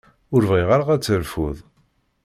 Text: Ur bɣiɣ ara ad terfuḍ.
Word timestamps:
Ur 0.33 0.41
bɣiɣ 0.49 0.69
ara 0.75 0.85
ad 0.93 1.01
terfuḍ. 1.03 1.57